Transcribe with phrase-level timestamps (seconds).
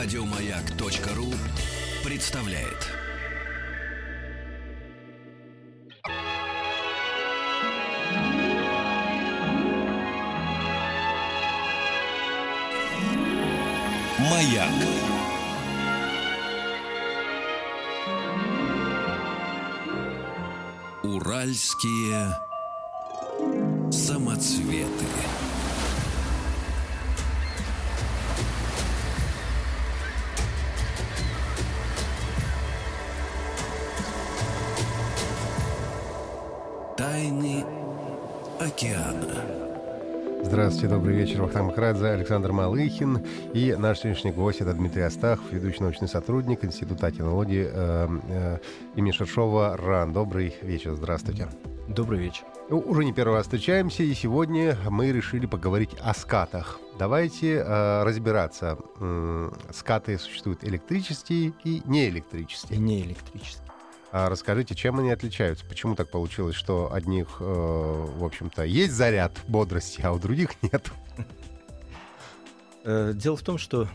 [0.00, 1.34] Радиомаяк.ру
[2.04, 2.86] представляет.
[14.20, 14.70] Маяк.
[21.02, 22.36] Уральские
[23.90, 25.47] самоцветы.
[40.78, 41.42] Здравствуйте, добрый вечер.
[41.42, 43.26] Вахтанг Махарадзе, Александр Малыхин.
[43.52, 48.58] И наш сегодняшний гость— это Дмитрий Астахов, ведущий научный сотрудник Института кинологии э, э,
[48.94, 50.12] имени Шершова РАН.
[50.12, 51.48] Добрый вечер, здравствуйте.
[51.88, 52.44] Добрый вечер.
[52.70, 56.78] Ну, уже не первый раз встречаемся, и сегодня мы решили поговорить о скатах.
[56.96, 58.78] Давайте э, разбираться.
[59.00, 62.78] М, Скаты существуют электрические и неэлектрические.
[62.78, 63.67] Не электрический.
[64.10, 65.66] А расскажите, чем они отличаются?
[65.66, 70.90] Почему так получилось, что одних, э, в общем-то, есть заряд бодрости, а у других нет?
[72.84, 73.88] Э, Дело в том, что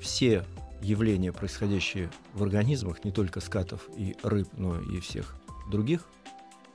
[0.00, 0.46] все
[0.80, 5.36] явления, происходящие в организмах, не только скатов и рыб, но и всех
[5.70, 6.06] других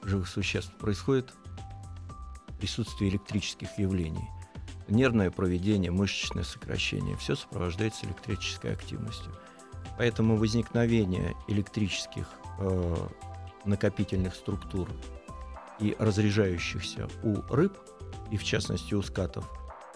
[0.03, 1.33] живых существ, происходит
[2.49, 4.29] в присутствии электрических явлений.
[4.87, 9.33] Нервное проведение, мышечное сокращение, все сопровождается электрической активностью.
[9.97, 12.95] Поэтому возникновение электрических э,
[13.65, 14.89] накопительных структур
[15.79, 17.77] и разряжающихся у рыб,
[18.31, 19.49] и в частности у скатов,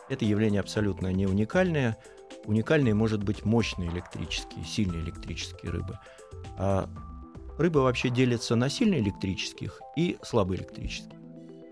[0.09, 1.97] это явление абсолютно не уникальное.
[2.45, 5.99] Уникальные может быть мощные электрические, сильные электрические рыбы.
[6.57, 6.89] А
[7.57, 11.17] рыбы вообще делятся на сильно электрических и слабоэлектрических.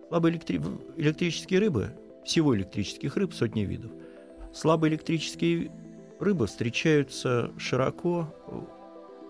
[0.10, 0.62] Слабые электри-
[0.98, 3.92] электрические рыбы, всего электрических рыб сотни видов.
[4.54, 5.72] Слабоэлектрические
[6.20, 8.62] рыбы встречаются широко э,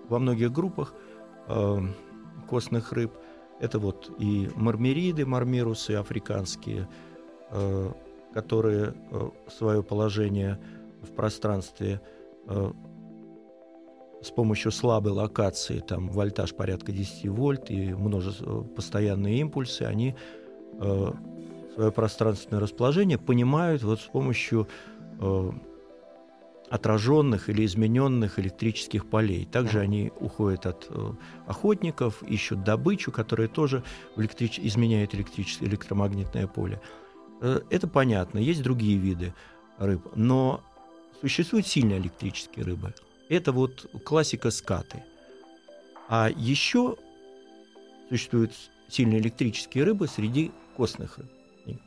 [0.10, 0.94] во многих группах
[2.48, 3.14] костных рыб.
[3.60, 6.88] Это вот и мармериды, мармирусы африканские,
[7.52, 7.92] э,
[8.34, 10.60] которые э, свое положение
[11.02, 12.02] в пространстве
[12.48, 12.72] э,
[14.22, 20.16] с помощью слабой локации, там вольтаж порядка 10 вольт и множество постоянные импульсы, они
[20.74, 21.12] э,
[21.74, 24.68] свое пространственное расположение понимают вот с помощью
[25.20, 25.52] э,
[26.70, 29.46] отраженных или измененных электрических полей.
[29.46, 31.12] Также они уходят от э,
[31.46, 33.84] охотников, ищут добычу, которая тоже
[34.18, 36.82] электрич- изменяет электрическое электромагнитное поле.
[37.42, 38.40] Э, это понятно.
[38.40, 39.34] Есть другие виды
[39.78, 40.62] рыб, но
[41.22, 42.94] существуют сильно электрические рыбы.
[43.30, 45.04] Это вот классика скаты.
[46.10, 46.98] А еще
[48.10, 48.54] существуют
[48.90, 51.30] сильно электрические рыбы среди костных рыб,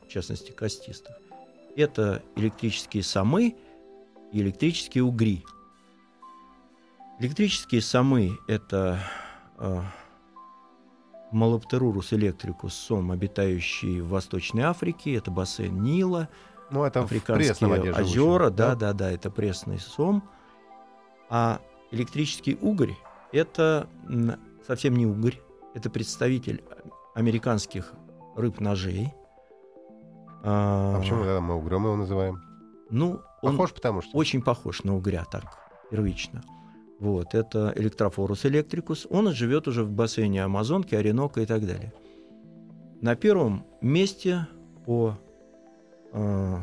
[0.06, 1.16] в частности костистых.
[1.76, 3.56] Это электрические самы
[4.32, 5.44] и электрические угри.
[7.18, 8.98] Электрические самы– это
[9.58, 9.82] э,
[11.32, 16.28] Малоптерурус электрикус сом, обитающий в Восточной Африке, это бассейн Нила,
[16.70, 20.22] Ну, это африканские озера, да, да, да, это пресный сом.
[21.28, 21.60] А
[21.90, 22.94] электрический угорь–
[23.32, 23.86] это
[24.66, 25.40] совсем не угорь,
[25.74, 26.64] это представитель
[27.14, 27.92] американских
[28.36, 29.12] рыб-ножей.
[30.42, 32.42] А почему тогда мы угрём его называем?
[32.88, 34.16] Ну, он Похож, потому что...
[34.16, 35.44] очень похож на угря, так,
[35.90, 36.42] первично.
[36.98, 39.06] Вот, это электрофорус электрикус.
[39.08, 41.92] Он живет уже в бассейне Амазонки, Оренока и так далее.
[43.00, 44.46] На первом месте
[44.84, 45.16] по
[46.12, 46.56] э,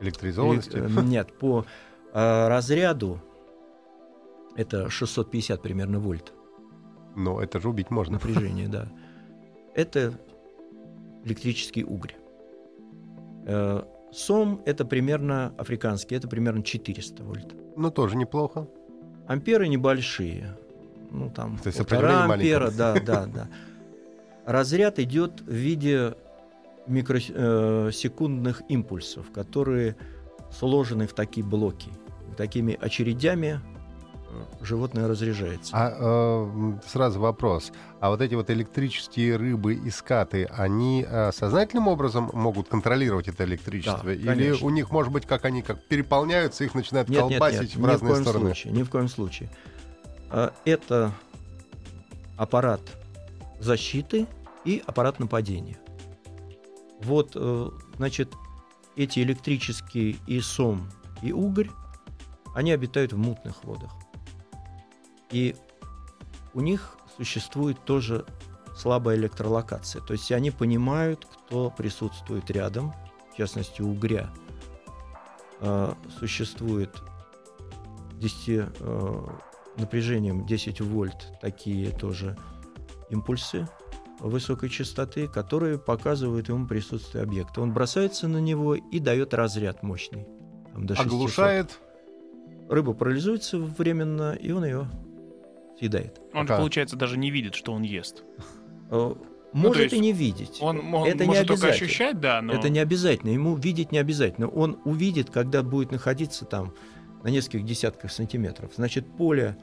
[0.00, 0.76] Электризованности.
[0.76, 1.64] Эле- э, Нет, по
[2.12, 3.20] э, разряду
[4.56, 6.32] это 650 примерно вольт
[7.16, 8.14] Но это же убить можно.
[8.14, 8.88] напряжение, да.
[9.74, 10.14] Это
[11.24, 12.12] электрический угрь.
[13.46, 13.82] Э,
[14.16, 17.54] Сом это примерно африканский, это примерно 400 вольт.
[17.76, 18.66] Ну, тоже неплохо.
[19.26, 20.56] Амперы небольшие,
[21.10, 23.48] ну там То есть полтора ампера, да, да, да.
[24.46, 26.14] Разряд идет в виде
[26.86, 29.96] микросекундных импульсов, которые
[30.50, 31.90] сложены в такие блоки.
[32.38, 33.75] Такими очередями э,
[34.60, 35.70] животное разряжается.
[35.74, 37.72] А э, сразу вопрос.
[38.00, 43.44] А вот эти вот электрические рыбы и скаты, они э, сознательным образом могут контролировать это
[43.44, 44.04] электричество?
[44.04, 44.66] Да, Или конечно.
[44.66, 47.80] у них, может быть, как они как переполняются, их начинают Нет, нет, колбасить нет, в
[47.80, 48.46] ни разные в коем стороны?
[48.46, 49.50] случае, ни в коем случае.
[50.30, 51.12] А, Это
[52.36, 52.80] аппарат
[53.60, 54.26] защиты
[54.64, 55.78] и аппарат нападения.
[57.02, 58.32] Вот, э, значит,
[58.96, 60.88] эти электрические и сом,
[61.22, 61.70] и угорь,
[62.54, 63.92] они обитают в мутных водах.
[65.30, 65.56] И
[66.54, 68.24] у них существует тоже
[68.76, 70.02] слабая электролокация.
[70.02, 72.94] То есть они понимают, кто присутствует рядом,
[73.32, 74.30] в частности, угря.
[75.60, 76.94] э, существует
[78.12, 79.26] 10, э,
[79.78, 82.36] напряжением 10 вольт такие тоже
[83.08, 83.66] импульсы
[84.20, 87.60] высокой частоты, которые показывают ему присутствие объекта.
[87.60, 90.26] Он бросается на него и дает разряд мощный.
[90.72, 91.06] Там, до 600.
[91.12, 91.80] Оглушает.
[92.68, 94.90] Рыба парализуется временно, и он ее
[95.78, 96.20] съедает.
[96.32, 96.58] Он, Пока.
[96.58, 98.24] получается, даже не видит, что он ест.
[98.90, 99.14] Э,
[99.52, 100.58] ну, может ну, и не видеть.
[100.60, 102.52] Он, он это может не только ощущать, да, но...
[102.52, 103.30] Это не обязательно.
[103.30, 104.48] Ему видеть не обязательно.
[104.48, 106.74] Он увидит, когда будет находиться там
[107.22, 108.72] на нескольких десятках сантиметров.
[108.76, 109.56] Значит, поле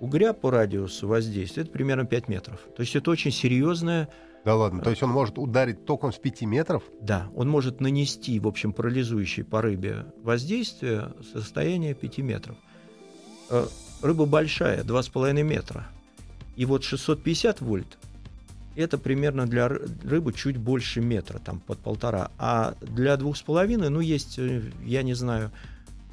[0.00, 2.60] угря по радиусу воздействия это примерно 5 метров.
[2.76, 4.08] То есть это очень серьезное...
[4.44, 6.82] Да ладно, то есть он может ударить током с 5 метров?
[7.00, 12.56] Да, он может нанести, в общем, парализующее по рыбе воздействие состояние 5 метров.
[14.02, 15.86] Рыба большая, 2,5 метра.
[16.56, 17.98] И вот 650 вольт
[18.76, 22.30] это примерно для рыбы чуть больше метра, там под полтора.
[22.38, 25.50] А для двух с половиной, ну, есть, э, я не знаю,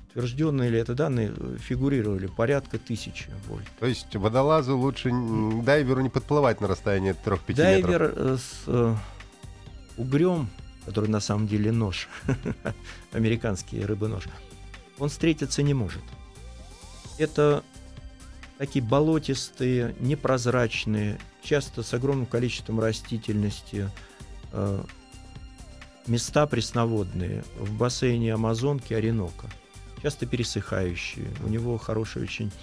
[0.10, 3.68] утвержденные ли это данные, фигурировали порядка тысячи вольт.
[3.80, 5.12] То есть водолазу лучше
[5.64, 7.56] дайверу не подплывать на расстояние 3-5 метров?
[7.56, 8.96] Дайвер э, с э,
[9.98, 10.50] угрем,
[10.86, 12.08] который на самом деле нож,
[13.12, 14.24] американский рыбонож,
[15.00, 16.04] он встретиться не может.
[17.18, 17.64] Это
[18.66, 23.90] такие болотистые, непрозрачные, часто с огромным количеством растительности,
[24.54, 24.84] э,
[26.08, 29.50] места пресноводные в бассейне Амазонки, Оренока,
[30.02, 31.28] часто пересыхающие.
[31.44, 32.54] У него хорошее очень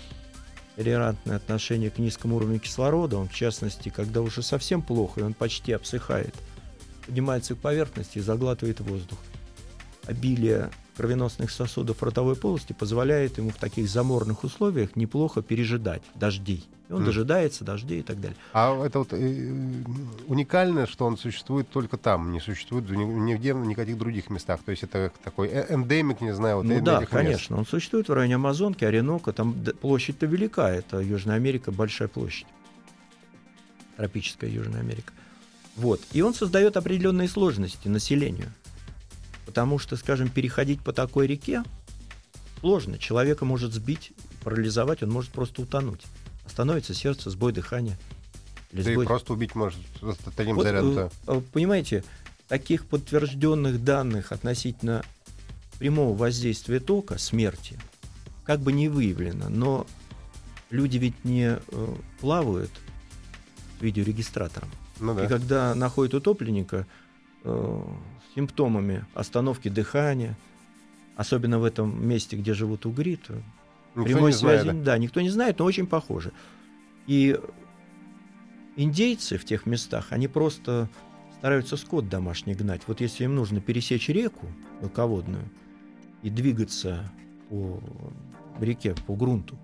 [0.74, 3.18] толерантное отношение к низкому уровню кислорода.
[3.18, 6.34] Он, в частности, когда уже совсем плохо, и он почти обсыхает,
[7.04, 9.18] поднимается к поверхности и заглатывает воздух.
[10.06, 10.70] Обилие
[11.00, 16.68] кровеносных сосудов ротовой полости позволяет ему в таких заморных условиях неплохо пережидать дождей.
[16.90, 17.06] И он mm.
[17.06, 18.36] дожидается дождей и так далее.
[18.52, 19.50] А это вот э,
[20.26, 24.60] уникально, что он существует только там, не существует нигде, в никаких других местах.
[24.62, 27.56] То есть это такой э, эндемик, не знаю, вот Ну да, конечно.
[27.56, 29.32] Он существует в районе Амазонки, Оренока.
[29.32, 30.68] Там площадь-то велика.
[30.68, 32.46] Это Южная Америка, большая площадь.
[33.96, 35.14] Тропическая Южная Америка.
[35.76, 36.02] Вот.
[36.12, 38.52] И он создает определенные сложности населению.
[39.50, 41.64] Потому что, скажем, переходить по такой реке
[42.60, 42.98] сложно.
[42.98, 44.12] Человека может сбить,
[44.44, 46.02] парализовать, он может просто утонуть.
[46.46, 47.98] Остановится сердце, сбой дыхания.
[48.70, 49.04] Или да сбой...
[49.04, 49.80] и просто убить может
[50.36, 51.10] таким вот, зарядом-то.
[51.26, 52.04] Э, э, понимаете,
[52.46, 55.04] таких подтвержденных данных относительно
[55.80, 57.76] прямого воздействия тока, смерти,
[58.44, 59.84] как бы не выявлено, но
[60.70, 62.70] люди ведь не э, плавают
[63.80, 64.70] видеорегистратором.
[65.00, 65.24] Ну, да.
[65.24, 66.86] И когда находят утопленника,
[68.34, 70.36] симптомами остановки дыхания,
[71.16, 73.34] особенно в этом месте, где живут угри, то
[73.94, 74.92] никто прямой связи, знает, да?
[74.92, 76.32] да, никто не знает, но очень похоже.
[77.06, 77.38] И
[78.76, 80.88] индейцы в тех местах, они просто
[81.38, 82.82] стараются скот домашний гнать.
[82.86, 84.46] Вот если им нужно пересечь реку
[84.80, 85.44] мелководную
[86.22, 87.10] и двигаться
[87.48, 87.82] по
[88.60, 89.58] реке, по грунту,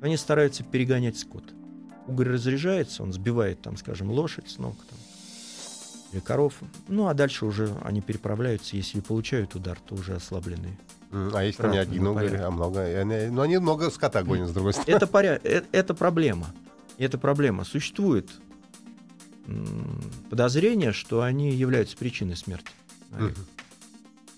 [0.00, 1.44] они стараются перегонять скот.
[2.06, 4.98] Угорь разряжается, он сбивает, там, скажем, лошадь с ног, там,
[6.12, 6.54] или коров.
[6.88, 10.78] Ну, а дальше уже они переправляются, если получают удар, то уже ослабленные.
[11.10, 12.82] А если там не один уголь, а много?
[12.82, 14.96] Они, ну, они много скота гонят, с другой стороны.
[14.96, 15.44] Это, поряд...
[15.44, 16.54] это, это проблема.
[16.98, 17.64] Это проблема.
[17.64, 18.30] Существует
[20.28, 22.70] подозрение, что они являются причиной смерти.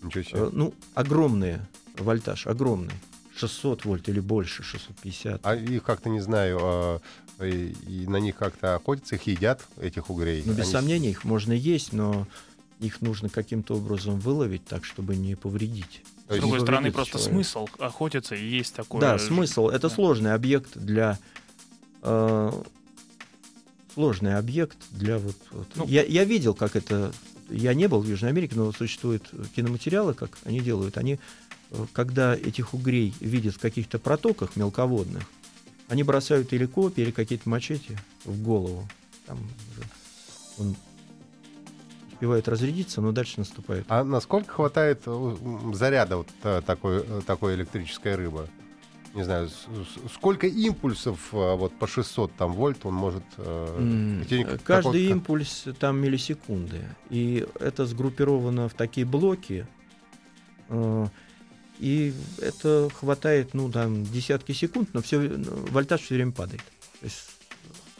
[0.02, 0.38] Ничего себе.
[0.38, 1.60] Э, ну, огромные
[1.98, 2.94] вольтаж, огромный.
[3.40, 5.40] 600 вольт или больше, 650.
[5.42, 7.00] А их как-то, не знаю, а,
[7.40, 10.42] и, и на них как-то охотятся, их едят, этих угрей?
[10.44, 10.72] Ну, без Они...
[10.72, 12.26] сомнения, их можно есть, но
[12.80, 16.02] их нужно каким-то образом выловить так, чтобы не повредить.
[16.28, 19.00] С другой стороны, просто смысл охотиться и есть такой.
[19.00, 19.68] Да, смысл.
[19.68, 19.94] Это да.
[19.94, 21.18] сложный объект для
[22.02, 22.52] э,
[23.94, 25.36] сложный объект для вот.
[25.50, 25.66] вот.
[25.74, 27.12] Ну, я, я видел, как это.
[27.48, 30.96] Я не был в Южной Америке, но существуют киноматериалы, как они делают.
[30.96, 31.18] Они,
[31.92, 35.24] когда этих угрей видят в каких-то протоках мелководных,
[35.88, 38.88] они бросают или копии, или какие-то мачете в голову.
[39.26, 39.38] Там
[40.58, 40.76] он
[42.20, 43.86] успевает разрядиться, но дальше наступает.
[43.88, 45.36] А насколько хватает э,
[45.72, 48.46] заряда вот э, такой, э, такой электрической рыбы?
[49.14, 49.48] Не знаю,
[50.14, 53.24] сколько импульсов вот по 600 там вольт он может...
[53.38, 54.60] Mm.
[54.62, 56.82] Каждый импульс там миллисекунды.
[57.08, 59.66] И это сгруппировано в такие блоки.
[61.80, 66.60] И это хватает, ну, там, десятки секунд, но все, вольтаж все время падает.
[67.00, 67.30] То есть,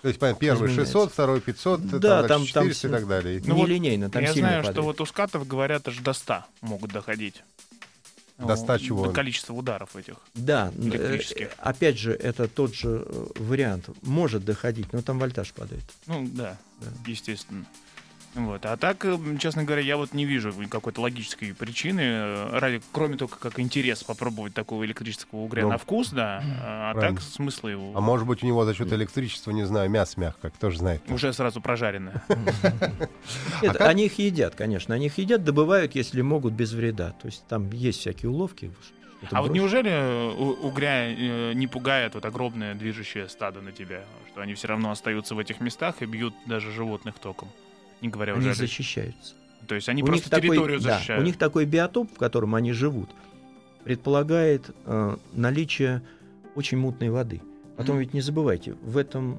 [0.03, 0.93] то есть понятно, первый изменяется.
[0.93, 3.43] 600, второй 500, да, там, 400 там, и так далее.
[3.45, 4.75] Ну, нелинейно, там Я знаю, падает.
[4.75, 7.43] что вот у скатов, говорят, аж до 100 могут доходить.
[8.39, 9.07] До 100 чего?
[9.07, 11.51] До количества ударов этих Да, э, электрических.
[11.59, 13.89] опять же, это тот же э, вариант.
[14.03, 15.85] Может доходить, но там вольтаж падает.
[16.07, 16.87] Ну, да, да.
[17.07, 17.67] естественно.
[18.35, 18.65] Вот.
[18.65, 23.17] А так, э, честно говоря, я вот не вижу какой-то логической причины, э, ради, кроме
[23.17, 26.41] только как интерес попробовать такого электрического угря Ну, на вкус, да.
[26.63, 27.17] А правильно.
[27.19, 30.51] так смысла его А может быть, у него за счет электричества, не знаю, мясо мягкое,
[30.53, 31.03] кто же знает.
[31.11, 32.23] уже сразу прожаренное.
[33.63, 34.95] Нет, А они их едят, конечно.
[34.95, 37.11] Они их едят, добывают, если могут, без вреда.
[37.21, 38.71] То есть там есть всякие уловки.
[39.19, 39.61] что-то А вот бросить.
[39.63, 44.91] неужели э, угря не пугает вот огромное движущее стадо на тебя, что они все равно
[44.93, 47.49] остаются в этих местах и бьют даже животных током?
[48.01, 48.69] Не говоря Они уже о людях.
[48.69, 49.35] защищаются.
[49.67, 51.23] То есть они у просто них такой- территорию да, защищают.
[51.23, 53.11] у них такой биотоп, в котором они живут,
[53.85, 56.03] предполагает э, наличие
[56.55, 57.41] очень мутной воды.
[57.77, 58.01] Потом Мгм.
[58.01, 59.39] ведь не забывайте, в этом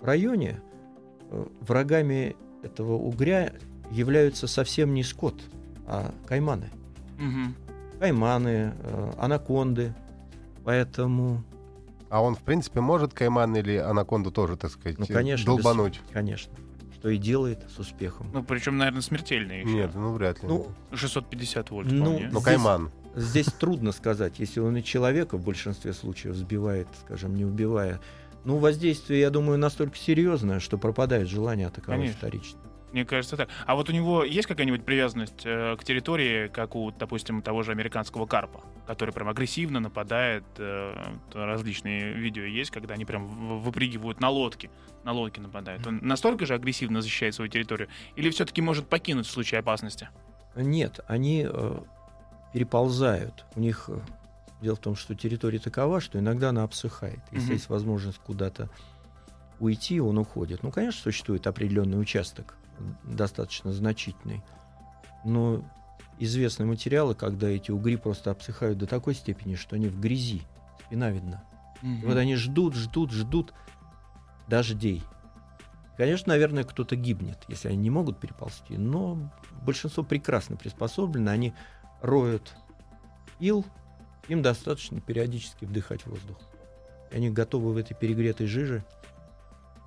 [0.00, 0.60] районе
[1.30, 3.52] э, врагами этого угря
[3.90, 5.34] являются совсем не скот,
[5.86, 6.70] а кайманы.
[7.18, 7.54] Мгм.
[7.98, 9.94] Кайманы, э, анаконды.
[10.64, 11.42] Поэтому,
[12.08, 16.00] А он, в принципе, может кайман или анаконду тоже, так сказать, ну, конечно, без- долбануть?
[16.12, 16.52] конечно,
[17.02, 18.28] что и делает с успехом.
[18.32, 19.72] Ну, причем, наверное, смертельные еще.
[19.72, 20.48] Нет, ну вряд ли.
[20.48, 22.26] Ну, 650 вольт Ну, вполне.
[22.26, 22.90] Ну, здесь- кайман.
[23.16, 28.00] Здесь трудно сказать, если он и человека в большинстве случаев сбивает, скажем, не убивая.
[28.44, 32.18] Ну, воздействие, я думаю, настолько серьезное, что пропадает желание атаковать Конечно.
[32.18, 32.60] вторично.
[32.92, 33.48] Мне кажется так.
[33.66, 37.72] А вот у него есть какая-нибудь привязанность э, к территории, как у, допустим, того же
[37.72, 40.44] американского карпа, который прям агрессивно нападает?
[40.58, 40.94] э,
[41.32, 44.70] различные видео есть, когда они прям выпрыгивают на лодке,
[45.04, 45.86] на лодке нападают.
[45.86, 47.88] Он настолько же агрессивно защищает свою территорию?
[48.16, 50.08] Или все-таки может покинуть в случае опасности?
[50.54, 51.78] Нет, они э,
[52.52, 53.46] переползают.
[53.56, 53.98] У них э,
[54.60, 57.20] дело в том, что территория такова, что иногда она обсыхает.
[57.30, 57.54] Если Мгм.
[57.54, 58.68] есть возможность куда-то
[59.60, 60.62] уйти, он уходит.
[60.62, 62.56] Ну, конечно, существует определенный участок,
[63.04, 64.42] достаточно значительный.
[65.24, 65.64] Но
[66.18, 70.42] известны материалы, когда эти угри просто обсыхают до такой степени, что они в грязи,
[70.86, 71.44] спина видна.
[71.82, 73.52] И вот они ждут, ждут, ждут
[74.46, 75.02] дождей.
[75.96, 79.18] Конечно, наверное, кто-то гибнет, если они не могут переползти, но
[79.62, 81.54] большинство прекрасно приспособлены, они
[82.00, 82.54] роют
[83.40, 83.64] ил,
[84.28, 86.38] им достаточно периодически вдыхать воздух.
[87.10, 88.84] И они готовы в этой перегретой жиже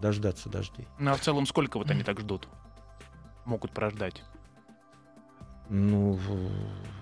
[0.02, 0.88] дождаться дождей.
[1.00, 2.48] Ну, а в целом сколько вот они так ждут?
[3.46, 4.24] Могут прождать?
[5.70, 6.20] Ну,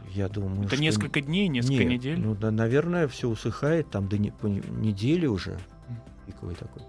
[0.09, 0.83] я думаю, Это что...
[0.83, 2.19] несколько дней, несколько Нет, недель?
[2.19, 5.57] Ну, да, наверное, все усыхает там до не- по не- недели уже.
[6.25, 6.83] Пиковый такой.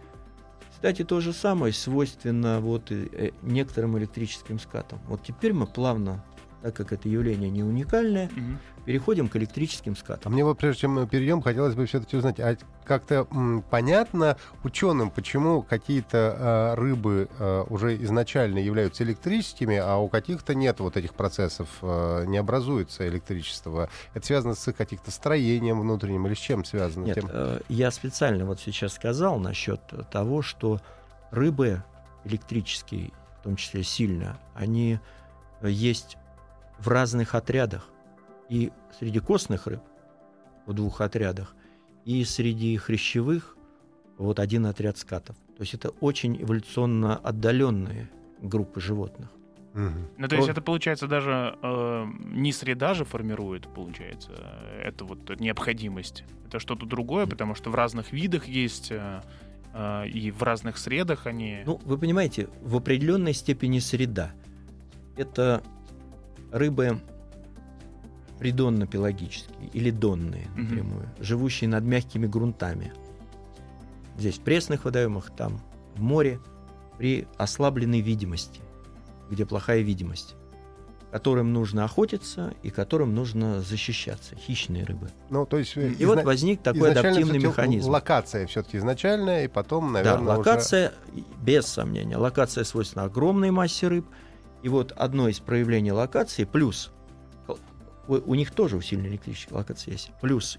[0.73, 5.01] Кстати, то же самое свойственно вот и, э, некоторым электрическим скатам.
[5.09, 6.23] Вот теперь мы плавно,
[6.65, 8.59] так как это явление не уникальное, Мгм.
[8.87, 10.33] переходим к электрическим А скатам.
[10.33, 12.57] мне вот, прежде чем мы перейдем, хотелось бы все-таки узнать, а
[12.87, 20.09] как-то м, понятно ученым, почему какие-то а, рыбы а, уже изначально являются электрическими, а у
[20.09, 23.91] каких-то нет вот этих процессов, а, не образуется электричество.
[24.15, 27.05] Это связано с их каких-то строением внутренним или с чем связано?
[27.05, 30.81] Нет, Тем- э, я специально вот сейчас сказал насчет того, что
[31.31, 31.83] рыбы
[32.25, 34.99] электрические, в том числе сильно, они
[35.61, 36.17] э, есть
[36.79, 37.89] в разных отрядах.
[38.49, 39.83] И среди костных рыб
[40.67, 41.55] в двух отрядах,
[42.05, 43.57] и среди хрящевых
[44.19, 45.37] вот один отряд скатов.
[45.57, 49.31] То есть это очень эволюционно отдаленные группы животных.
[49.75, 50.09] Мгм.
[50.19, 54.31] Ну, то есть это, получается, даже э, не среда же формирует, получается,
[54.81, 56.25] это вот необходимость.
[56.47, 59.21] Это что-то другое, потому что в разных видах есть, э,
[59.73, 61.63] э, и в разных средах они...
[61.67, 64.33] Ну, вы понимаете, в определенной степени среда.
[65.17, 65.61] Это
[66.55, 67.01] рыбы
[68.39, 72.93] придонно-пелагические или донные напрямую, живущие над мягкими грунтами.
[74.19, 75.61] Здесь в пресных водоемах, там
[75.97, 76.39] в море,
[76.99, 78.61] при ослабленной видимости,
[79.31, 80.37] где плохая видимость,
[81.11, 85.11] которым нужно охотиться и которым нужно защищаться, хищные рыбы.
[85.31, 85.77] Ну, то есть...
[85.77, 87.91] И вот изна- возник такой адаптивный механизм.
[87.91, 90.93] Локация все-таки изначальная, и потом, наверное, да, уже- локация,
[91.43, 94.07] без сомнения, локация свойственна огромной массе рыб.
[94.65, 96.91] И вот одно из проявлений локации, плюс,
[98.09, 100.59] у, у них тоже усиленная электрическая локация есть, плюс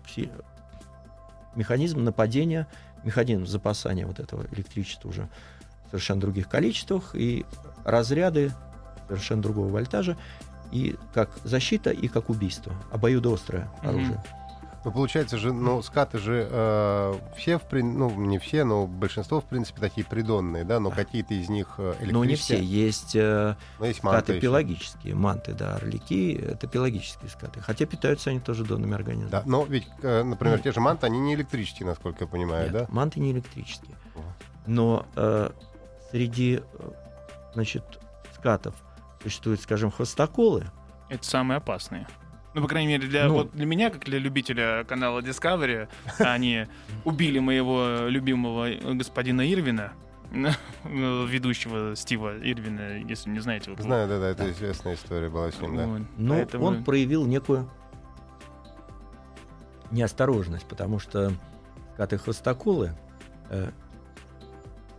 [1.55, 2.67] механизм нападения,
[3.03, 5.27] механизм запасания вот этого электричества уже
[5.85, 7.47] в совершенно других количествах, и
[7.83, 8.51] разряды
[9.07, 10.17] совершенно другого вольтажа,
[10.71, 12.73] и как защита, и как убийство.
[12.91, 13.89] Обоюдоострое Мгм.
[13.89, 14.23] оружие.
[14.85, 19.41] Ну, получается же, ну, скаты же э, все, в прин- ну, не все, но большинство,
[19.41, 22.13] в принципе, такие придонные, да, но какие-то из них э, электрические.
[22.13, 22.61] Но не все.
[22.61, 24.41] Есть э, Но есть манты скаты еще.
[24.41, 27.61] пелагические, манты, да, орлики, это пелагические скаты.
[27.61, 29.31] Хотя питаются они тоже донными организмами.
[29.31, 32.73] Да, но ведь, э, например, те же манты, они не электрические, насколько я понимаю, Нет,
[32.73, 32.85] да?
[32.89, 33.95] манты не электрические.
[34.67, 35.49] Но э,
[36.11, 36.91] среди, э,
[37.55, 37.83] значит,
[38.35, 38.75] скатов
[39.23, 40.65] существуют, скажем, хвостоколы.
[41.09, 42.05] Это самые опасные.
[42.55, 43.33] Ну, по крайней мере, для, Ну.
[43.33, 46.67] вот для меня, как для любителя канала Discovery, они
[47.03, 49.91] убили моего любимого господина Ирвина.
[50.31, 50.49] ну,
[51.25, 53.71] ведущего Стива Ирвина, если не знаете.
[53.71, 55.85] Вот, Знаю, да, да, это известная история была с ним, да.
[55.85, 57.69] вот, Но поэтому- он проявил некую
[59.91, 61.33] неосторожность, потому что
[61.93, 62.93] скаты хвостоколы
[63.49, 63.69] э,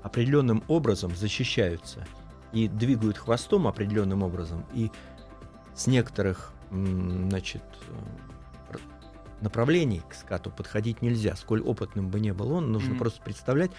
[0.03, 2.07] определенным образом защищаются
[2.53, 4.91] и двигают хвостом определенным образом, и
[5.75, 6.53] с некоторых
[7.29, 7.63] значит,
[8.73, 8.77] э,
[9.41, 11.37] направлений к скату подходить нельзя.
[11.37, 12.99] Сколь опытным бы не был он, нужно Мгм.
[12.99, 13.71] просто представлять,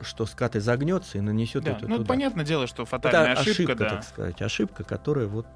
[0.00, 2.08] что скат изогнется и нанесет Да, это ну, туда.
[2.08, 3.88] понятное дело, что Это фатальная ошибка, ошибка, да.
[3.90, 5.46] так сказать, ошибка, которая вот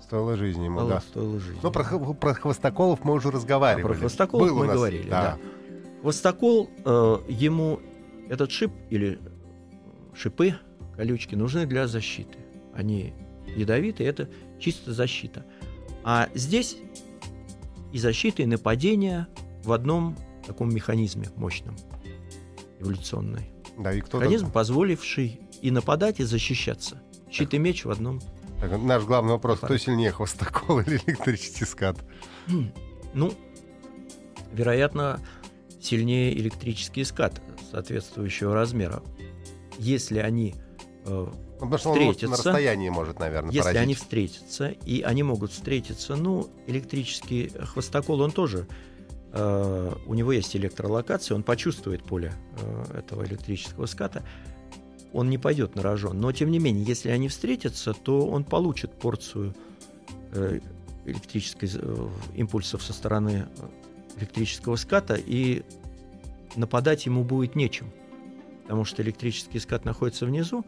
[0.00, 1.00] Стоила жизни ему, стоила, да.
[1.00, 1.60] стоила жизни.
[1.62, 1.84] Ну, про,
[2.14, 3.84] про хвостоколов мы уже разговаривали.
[3.84, 5.22] А, про хвостоколов Был мы нас, говорили, да.
[5.22, 5.38] да.
[6.02, 7.80] Хвостокол, э, ему
[8.30, 9.18] этот шип или
[10.14, 10.54] шипы,
[10.96, 12.38] колючки нужны для защиты.
[12.74, 13.12] Они
[13.54, 15.44] ядовитые, это чисто защита.
[16.04, 16.76] А здесь
[17.92, 19.26] и защита, и нападение
[19.64, 21.76] в одном таком механизме мощном,
[22.80, 23.50] эволюционный.
[23.78, 27.02] Да, и кто Механизм, позволивший и нападать, и защищаться.
[27.30, 28.20] Щит и меч в одном
[28.60, 31.98] Так, наш главный вопрос, кто сильнее, хвостокол или электрический скат?
[33.14, 33.32] Ну,
[34.52, 35.20] вероятно,
[35.80, 37.40] сильнее электрический скат
[37.70, 39.02] соответствующего размера.
[39.78, 40.54] Если они,
[41.04, 41.26] э,
[41.60, 42.50] Ну, потому что он может на Встретятся.
[42.50, 43.82] расстоянии может, наверное, если поразить.
[43.82, 48.68] они встретятся, и они могут встретиться, ну, электрический хвостокол, он тоже,
[49.32, 54.22] э, у него есть электролокация, он почувствует поле э, этого электрического ската,
[55.12, 56.20] он не пойдет на рожон.
[56.20, 59.54] Но, тем не менее, если они встретятся, то он получит порцию
[60.32, 60.60] э,
[61.06, 65.62] электрической э, импульсов со стороны э, электрического ската, и
[66.56, 67.90] нападать ему будет нечем.
[68.62, 70.64] Потому что электрический скат находится внизу,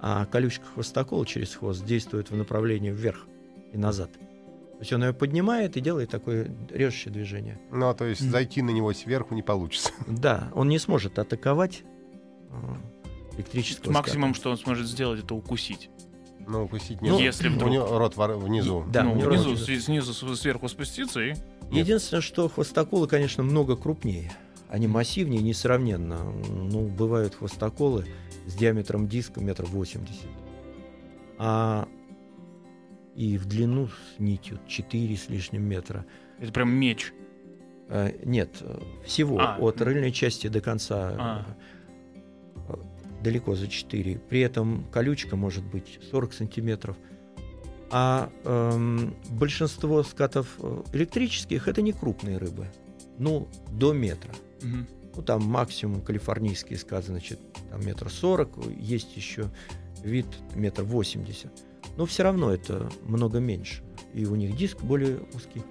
[0.00, 3.26] а колючка хвостокола через хвост действует в направлении вверх
[3.72, 4.12] и назад.
[4.12, 7.60] То есть он ее поднимает и делает такое режущее движение.
[7.70, 8.30] Ну, а то есть Мгм.
[8.30, 9.90] зайти на него сверху не получится.
[10.06, 11.82] Да, он не сможет атаковать
[12.50, 12.54] э,
[13.38, 15.90] электрического Максимум, что он сможет сделать, это укусить.
[16.46, 17.70] Ну, укусить не Ну, если У вдруг.
[17.70, 18.84] него рот внизу.
[18.92, 21.34] Да, ну, у него внизу, рот- сви- снизу, сверху спуститься и...
[21.70, 24.30] Единственное, что хвостоколы, конечно, много крупнее.
[24.68, 26.18] Они массивнее несравненно.
[26.24, 28.04] Ну, бывают хвостоколы
[28.46, 30.30] с диаметром диска метр восемьдесят.
[31.38, 31.88] А
[33.14, 36.04] и в длину с нитью 4 с лишним метра.
[36.40, 37.12] Это прям меч.
[37.88, 39.56] Э, Нет, э, всего А.
[39.58, 41.46] от рыльной части до конца э, А.
[43.22, 44.18] далеко за 4.
[44.18, 46.96] При этом колючка может быть 40 сантиметров.
[47.90, 50.58] А эм, большинство скатов
[50.92, 52.66] электрических это не крупные рыбы.
[53.18, 54.32] Ну, до метра.
[54.62, 54.86] Мгм.
[55.16, 57.38] Ну, там максимум калифорнийский скат, значит,
[57.70, 58.50] там метр сорок.
[58.78, 59.50] Есть еще
[60.02, 61.52] вид метр восемьдесят.
[61.96, 63.82] Но все равно это много меньше.
[64.12, 65.62] И у них диск более узкий.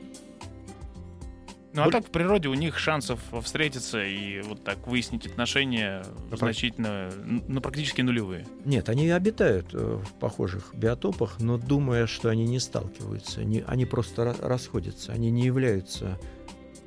[1.75, 6.05] Ну а Боль- так в природе у них шансов встретиться и вот так выяснить отношения
[6.29, 7.09] Да, значительно,
[7.47, 8.45] ну практически нулевые.
[8.63, 13.85] Нет, они обитают э, в похожих биотопах, но думая, что они не сталкиваются, не- они
[13.87, 16.19] просто ра- расходятся, они не являются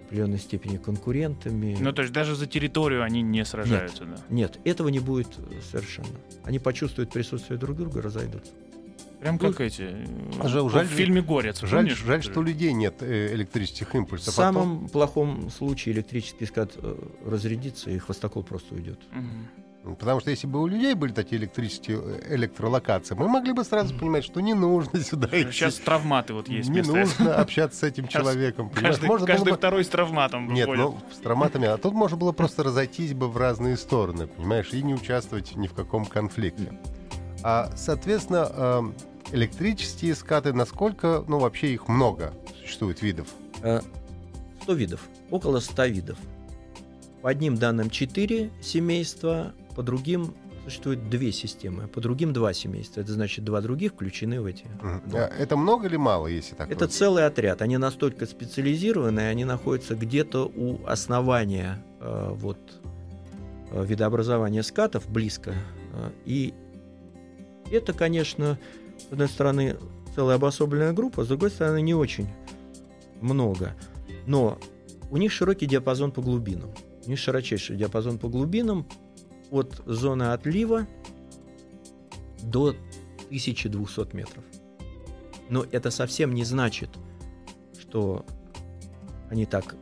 [0.07, 1.77] определенной степени конкурентами.
[1.81, 4.17] Ну то есть даже за территорию они не сражаются, да.
[4.31, 6.09] Нет, этого не будет э, совершенно.
[6.45, 8.53] Они почувствуют присутствие друг друга, разойдутся.
[9.21, 9.83] Прям как эти.
[9.83, 10.07] э,
[10.41, 11.61] А жаль- в жаль- фильме Горец.
[11.63, 12.05] Жаль, помнишь?
[12.05, 14.29] жаль, что у людей нет э, электрических В импульсов.
[14.29, 19.01] а то- самом плохом случае электрический скат э, разрядится, и хвостокол просто уйдет.
[19.13, 19.49] Мгм.
[19.95, 23.95] Потому что если бы у людей были такие электрические э, электролокации, мы могли бы сразу
[23.97, 25.51] понимать, что не нужно сюда идти.
[25.53, 26.69] Сейчас травматы вот есть.
[26.69, 28.69] не нужно общаться с этим Сейчас человеком.
[28.71, 28.95] понимаешь?
[28.97, 30.85] Каждый, Можно было каждый бы- второй с травматом Нет, ходит.
[30.85, 31.69] ну, с травматами.
[31.69, 35.67] А тут можно было просто разойтись бы в разные стороны, понимаешь, и не участвовать ни
[35.69, 36.73] в каком конфликте.
[37.43, 38.95] А, соответственно, эм,
[39.33, 43.29] электрические скаты, насколько, ну, вообще их много существует видов?
[43.63, 43.81] Э,
[44.63, 46.19] 100 видов, около 100 видов.
[47.23, 50.35] По одним данным 4 семейства, по другим
[50.65, 53.03] существует две системы, по другим два семейства.
[53.03, 54.65] Это значит, два других включены в эти.
[55.07, 55.27] Да.
[55.27, 56.71] А Это много или мало, если так?
[56.71, 56.93] Это вот?
[56.93, 57.61] целый отряд.
[57.61, 62.59] Они настолько специализированные, они находятся где-то у основания э, вот,
[63.71, 65.55] э, видообразования скатов, близко.
[65.93, 66.55] Э, и
[67.71, 68.59] это, конечно,
[68.99, 69.77] с одной стороны,
[70.15, 72.29] целая обособленная группа, с другой стороны, не очень
[73.21, 73.77] много.
[74.27, 74.59] Но
[75.11, 76.71] у них широкий диапазон по глубинам.
[77.07, 78.87] У них широчайший диапазон по глубинам
[79.51, 80.87] от зоны отлива
[82.43, 82.75] до
[83.27, 84.45] 1200 метров.
[85.49, 86.91] Но это совсем не значит,
[87.79, 88.25] что
[89.31, 89.77] они так,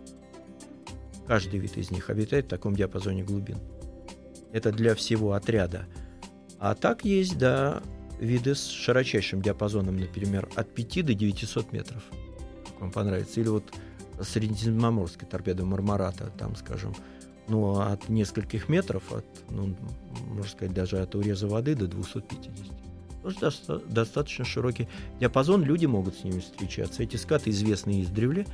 [1.27, 3.59] каждый вид из них обитает в таком диапазоне глубин.
[4.53, 5.87] Это для всего отряда.
[6.59, 7.83] А так есть, да,
[8.21, 12.03] виды с широчайшим диапазоном, например, от 5 до 900 метров.
[12.65, 13.41] Как Вам понравится.
[13.41, 13.65] Или вот
[14.21, 16.95] средиземноморская торпеда Мармарата, там, скажем,
[17.49, 19.75] ну, от нескольких метров, от, ну,
[20.29, 22.65] можно сказать, даже от уреза воды до 250.
[23.23, 24.89] Тоже доста- достаточно широкий
[25.21, 27.03] диапазон, люди могут с ними встречаться.
[27.03, 28.47] Эти скаты известны издревле,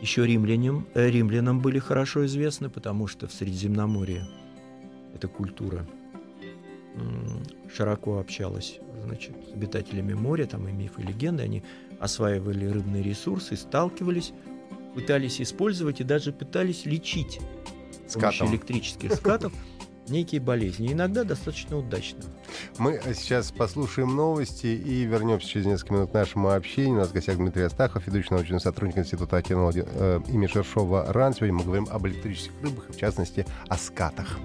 [0.00, 4.26] еще римлянам, э, римлянам были хорошо известны, потому что в Средиземноморье
[5.14, 5.86] эта культура
[7.74, 11.62] широко общалась значит, с обитателями моря, там и мифы, и легенды, они
[12.00, 14.32] осваивали рыбные ресурсы, сталкивались,
[14.94, 17.40] пытались использовать и даже пытались лечить
[18.06, 19.52] с помощью электрических скатов
[20.08, 20.92] некие болезни.
[20.92, 22.20] Иногда достаточно удачно.
[22.78, 26.96] Мы сейчас послушаем новости и вернемся через несколько минут к нашему общению.
[26.96, 31.34] У нас в гостях Дмитрий Астахов, ведущий научный сотрудник Института океанологии э, имени Шершова РАН.
[31.34, 34.38] Сегодня мы говорим об электрических рыбах, и в частности, о скатах.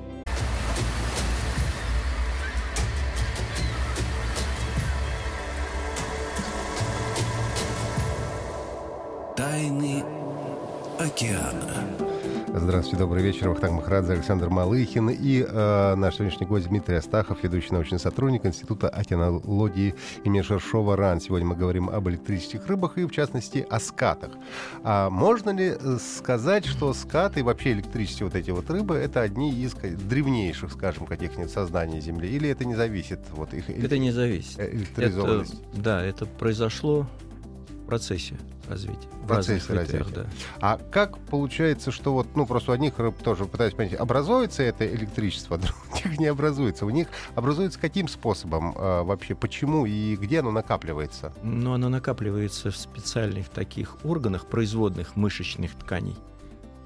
[9.36, 10.04] Тайны
[11.00, 12.11] океана.
[12.54, 13.48] Здравствуйте, добрый вечер.
[13.50, 18.90] Вахтанг Махарадзе, Александр Малыхин и э, наш сегодняшний гость Дмитрий Астахов, ведущий научный сотрудник Института
[18.90, 21.22] океанологии имени Шершова РАН.
[21.22, 24.32] Сегодня мы говорим об электрических рыбах и, в частности, о скатах.
[24.84, 29.22] А можно ли э, сказать, что скаты и вообще электрические вот эти вот рыбы это
[29.22, 32.28] одни из древнейших, скажем, каких-нибудь сознаний Земли?
[32.30, 34.60] Или это не зависит вот их Это не зависит.
[34.60, 35.56] э, Это, электризованность?
[35.74, 37.08] да, это произошло
[37.92, 39.10] процессе развития.
[39.22, 40.06] В процессе развития.
[40.16, 40.26] да.
[40.62, 44.88] А как получается, что вот, ну, просто у одних рыб тоже пытаюсь понять, образуется это
[44.88, 46.86] электричество, а у других не образуется.
[46.86, 51.34] У них образуется каким способом э, вообще, почему и где оно накапливается?
[51.44, 56.16] Но оно накапливается в специальных таких органах, производных мышечных тканей.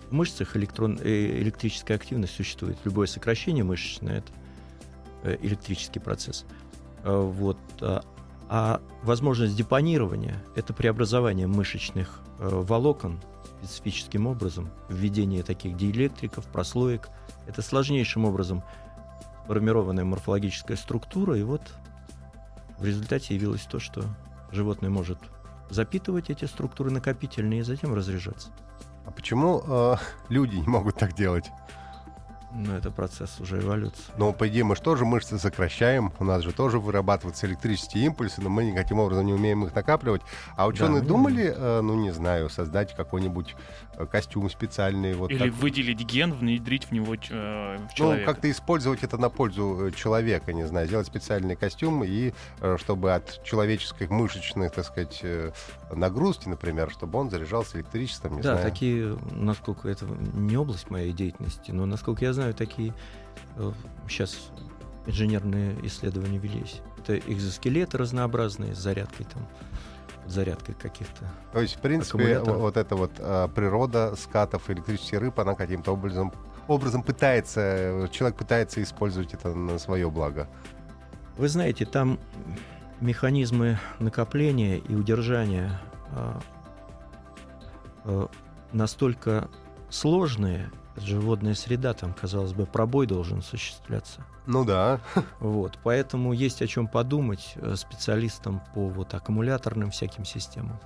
[0.10, 2.80] В мышцах электрон, э, электрическая активность существует.
[2.84, 4.32] Любое сокращение мышечное— это
[5.22, 6.46] э, электрический процесс.
[7.04, 7.60] Э, Вот.
[8.50, 13.20] А- возможность депонирования— это преобразование мышечных э, волокон
[13.66, 17.10] специфическим образом, введение таких диэлектриков, прослоек.
[17.48, 18.64] Это сложнейшим образом
[19.48, 21.62] формированная морфологическая структура, и вот
[22.78, 24.04] в результате явилось то, что
[24.52, 25.18] животное может
[25.70, 28.50] запитывать эти структуры накопительные и затем разряжаться.
[29.06, 29.96] А почему э,
[30.30, 31.46] люди не могут так делать?
[32.58, 34.04] Но это процесс уже эволюции.
[34.18, 38.42] Ну, по идее, мы же тоже мышцы сокращаем, у нас же тоже вырабатываются электрические импульсы,
[38.42, 40.22] но мы никаким образом не умеем их накапливать.
[40.56, 43.56] А ученые не думали, э, ну, не знаю, создать какой-нибудь
[43.98, 47.18] э, костюм специальный, вот Или так выделить ген, внедрить в него э,
[47.78, 48.32] в Ну, человека.
[48.32, 53.14] как-то использовать это на пользу э, человека, не знаю, сделать специальный костюм и э, чтобы
[53.14, 55.52] от человеческих мышечных, так сказать, э,
[55.92, 58.70] нагрузки, например, чтобы он заряжался электричеством, не да, знаю.
[58.70, 62.94] такие, насколько это не область моей деятельности, но насколько я знаю, такие
[64.08, 64.52] сейчас
[65.06, 66.82] инженерные исследования велись.
[66.98, 69.48] Это экзоскелеты разнообразные с зарядкой там,
[70.26, 71.30] зарядкой каких-то.
[71.54, 76.34] То есть, в принципе, вот эта вот э, природа скатов, электрических рыб, она каким-то образом,
[76.68, 80.48] образом пытается, э, человек пытается использовать это на свое благо.
[81.38, 82.18] Вы знаете, там
[83.02, 85.80] механизмы накопления и удержания
[86.12, 86.40] а,
[88.04, 88.30] а,
[88.72, 89.50] настолько
[89.90, 94.26] сложные, водная среда, там, казалось бы, пробой должен осуществляться.
[94.46, 95.00] Ну да.
[95.40, 100.80] Вот, поэтому есть о чем подумать э, специалистам по вот аккумуляторным всяким системам.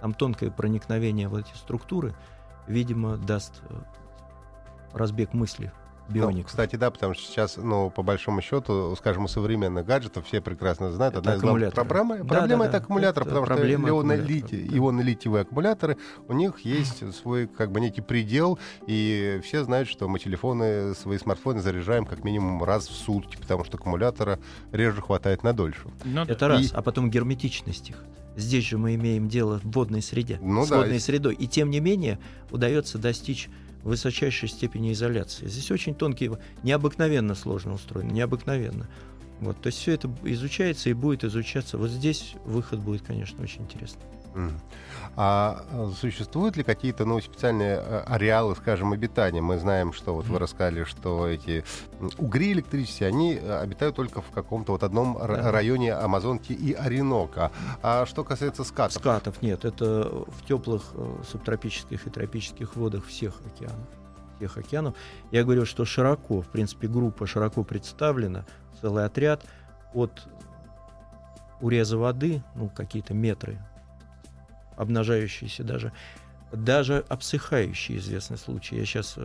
[0.00, 2.14] Там тонкое проникновение в эти структуры,
[2.66, 3.74] видимо, даст э,
[4.92, 5.72] разбег мысли
[6.14, 6.50] Ну, биоников.
[6.50, 10.90] кстати, да, потому что сейчас, ну, по большому счету, скажем, у современных гаджетов все прекрасно
[10.92, 11.14] знают.
[11.14, 11.88] Это Одна из главных аккумуляторы.
[11.88, 14.76] проблем, Да, проблема да, это аккумулятор, Это потому что проблема ионно- аккумулятора, лити- да.
[14.76, 15.96] ионно-литиевые аккумуляторы,
[16.28, 21.18] у них есть свой, как бы, некий предел, и все знают, что мы телефоны, свои
[21.18, 24.38] смартфоны заряжаем как минимум раз в сутки, потому что аккумулятора
[24.72, 25.82] реже хватает на дольше.
[26.04, 26.32] Ну да.
[26.32, 28.04] Это раз, И- а потом герметичность их.
[28.34, 31.34] Здесь же мы имеем дело в водной среде, Ну с да, водной и- средой.
[31.34, 32.18] И тем не менее
[32.50, 33.50] удается достичь
[33.82, 35.46] высочайшей степени изоляции.
[35.46, 38.88] Здесь очень тонкие, необыкновенно сложно устроено, необыкновенно.
[39.40, 41.76] Вот, то есть все это изучается и будет изучаться.
[41.76, 44.02] Вот здесь выход будет, конечно, очень интересный.
[45.14, 49.42] А э, существуют ли какие-то ну, специальные э, ареалы, скажем, обитания?
[49.42, 51.64] Мы знаем, что вот вы рассказали, что эти
[52.16, 55.52] угри электрические, они э, обитают только в каком-то вот одном Да.
[55.52, 57.50] районе Амазонки и Оренока.
[57.82, 58.94] А что касается скатов?
[58.94, 60.82] Скатов нет, это в теплых
[61.30, 63.88] субтропических и тропических водах всех океанов.
[64.38, 64.94] Всех океанов.
[65.30, 68.46] Я говорю, что широко, в принципе, группа широко представлена,
[68.80, 69.44] целый отряд
[69.92, 70.26] от
[71.60, 73.58] уреза воды, ну, какие-то метры,
[74.82, 75.92] обнажающиеся даже,
[76.52, 78.76] даже обсыхающие известный случай.
[78.76, 79.18] Я сейчас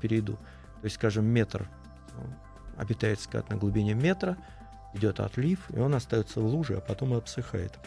[0.00, 0.34] перейду.
[0.34, 1.68] То есть, скажем, метр
[2.16, 2.24] ну,
[2.76, 4.36] обитает скат на глубине метра,
[4.94, 7.78] идет отлив, и он остается в луже, а потом и обсыхает.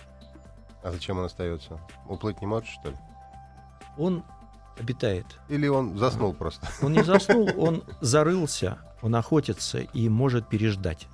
[0.83, 1.79] А зачем он остается?
[2.07, 2.97] Уплыть не может, что ли?
[3.97, 4.23] Он
[4.77, 5.25] обитает.
[5.47, 6.67] Или он заснул просто?
[6.81, 11.07] Он не заснул, он зарылся, он охотится и может переждать.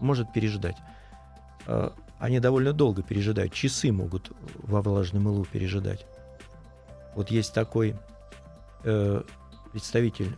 [0.00, 0.76] Может переждать.
[2.20, 3.54] Они довольно долго пережидают.
[3.54, 6.06] Часы могут во влажном мылу пережидать.
[7.14, 7.96] Вот есть такой
[8.84, 9.22] э,
[9.72, 10.36] представитель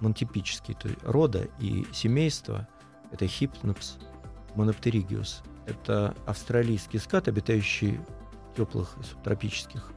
[0.00, 2.68] монотипический то есть рода и семейства.
[3.10, 3.98] Это Hypnops
[4.54, 5.42] monopterygиус.
[5.64, 7.98] Это австралийский скат, обитающий
[8.52, 9.92] в теплых субтропических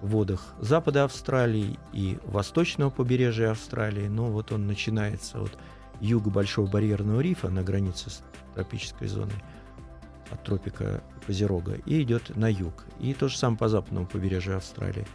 [0.00, 4.06] водах запада Австралии и восточного побережья Австралии.
[4.06, 5.58] Но вот он начинается от
[6.00, 8.22] юга Большого барьерного рифа на границе с
[8.54, 9.42] тропической зоной
[10.30, 12.84] от тропика Козерога и идет на юг.
[13.00, 15.06] И то же самое по западному побережью Австралии.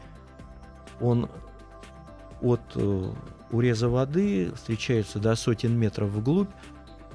[0.99, 1.29] Он
[2.41, 3.11] от э,
[3.51, 6.49] уреза воды встречается до сотен метров вглубь,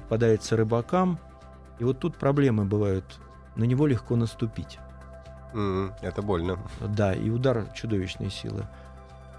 [0.03, 1.19] попадается рыбакам,
[1.79, 3.05] и вот тут проблемы бывают.
[3.55, 4.79] На него легко наступить.
[5.53, 6.59] М, Это больно.
[6.81, 8.65] Да, и удар чудовищной силы.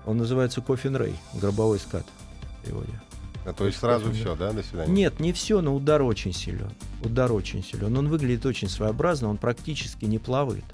[0.07, 3.01] Он называется Кофин Рей, гробовой скат в переводе.
[3.47, 4.93] А то есть сразу все, да, до свидания?
[4.93, 6.73] Нет, не все, но удар очень силен.
[7.05, 7.97] Удар очень силен.
[7.97, 10.65] Он выглядит очень своеобразно, он практически не плавает.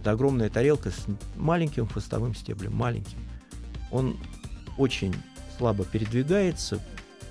[0.00, 3.18] Это огромная тарелка с маленьким хвостовым стеблем, маленьким.
[3.92, 4.16] Он
[4.78, 5.14] очень
[5.58, 6.82] слабо передвигается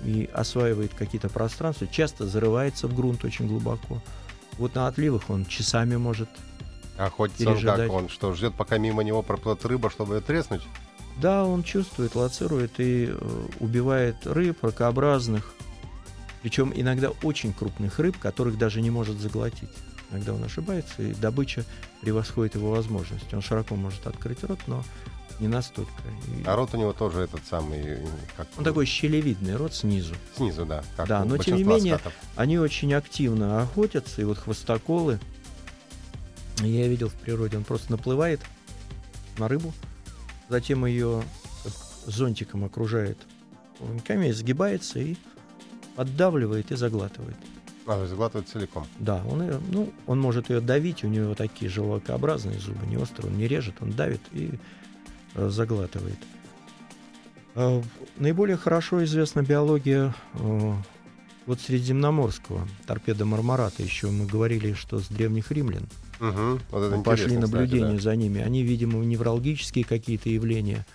[0.02, 4.00] и осваивает какие-то пространства, часто зарывается в грунт очень глубоко.
[4.56, 6.30] Вот на отливах он часами может.
[6.98, 7.36] Он как?
[7.36, 7.90] пережидать.
[7.90, 10.62] Он что, ждет, пока мимо него проплывет рыба, чтобы ее треснуть?
[11.20, 15.54] Да, он чувствует, лоцирует и э, убивает рыб, ракообразных.
[16.42, 19.70] Причем иногда очень крупных рыб, которых даже не может заглотить.
[20.10, 21.64] Иногда он ошибается, и добыча
[22.02, 23.34] превосходит его возможности.
[23.34, 24.84] Он широко может открыть рот, но
[25.40, 25.90] не настолько.
[26.38, 27.80] И А рот у него тоже этот самый...
[27.80, 30.14] э, Как, Он такой щелевидный рот снизу.
[30.36, 30.84] Снизу, да.
[30.96, 32.12] Как Да, но тем не менее- скатов.
[32.36, 35.18] Они очень активно охотятся, и вот хвостоколы,
[36.60, 38.40] я видел в природе, он просто наплывает
[39.38, 39.72] на рыбу,
[40.48, 41.22] затем ее
[42.06, 43.18] зонтиком окружает
[43.78, 45.16] плавниками, сгибается и
[45.96, 47.36] поддавливает и заглатывает.
[47.86, 48.86] А, заглатывает целиком.
[48.98, 53.30] Да, он, ее, ну, он может ее давить, у него такие желвакообразные зубы, не острые,
[53.30, 54.50] он не режет, он давит и
[55.34, 56.18] э, заглатывает.
[57.54, 57.80] Э,
[58.16, 60.72] наиболее хорошо известна биология э,
[61.46, 63.82] вот средиземноморского торпеда Мармарата.
[63.84, 65.88] Еще мы говорили, что с древних римлян
[66.20, 66.60] Угу.
[66.70, 68.00] Вот это пошли интересно, кстати, наблюдения да.
[68.00, 68.40] за ними.
[68.40, 70.86] Они, видимо, неврологические какие-то явления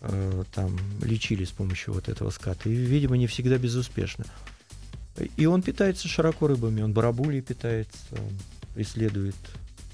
[0.00, 2.68] э, там лечили с помощью вот этого ската.
[2.68, 4.24] И, видимо, не всегда безуспешно.
[5.36, 6.82] И он питается широко рыбами.
[6.82, 8.32] Он барабулей питается, он
[8.74, 9.36] преследует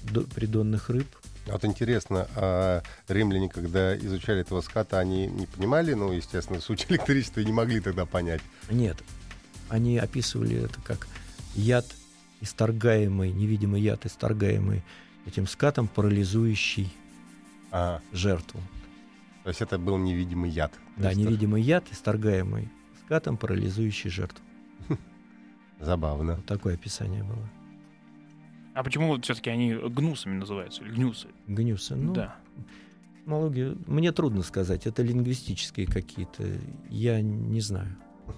[0.03, 1.07] до- придонных рыб.
[1.45, 7.41] Вот интересно, а римляне, когда изучали этого ската, они не понимали, ну, естественно, суть электричества
[7.41, 8.41] и не могли тогда понять.
[8.69, 8.97] Нет,
[9.69, 11.07] они описывали это как
[11.55, 11.85] яд
[12.41, 14.83] исторгаемый, невидимый яд, исторгаемый
[15.25, 16.91] этим скатом, парализующий
[17.71, 18.59] А, жертву.
[19.43, 20.73] то есть это был невидимый яд.
[20.97, 22.69] Да, есть невидимый яд, исторгаемый
[23.05, 24.43] скатом, парализующий жертву.
[25.79, 26.35] Забавно.
[26.35, 27.49] Вот такое описание было.
[28.73, 30.83] А почему вот все-таки они гнусами называются?
[30.83, 31.27] Или гнюсы?
[31.47, 31.95] Гнюсы.
[31.95, 32.35] Ну, да.
[33.25, 34.87] этимология- Мне трудно сказать.
[34.87, 36.43] Это лингвистические какие-то.
[36.89, 37.95] Я не знаю.